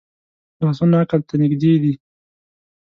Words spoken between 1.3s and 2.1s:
نږدې دي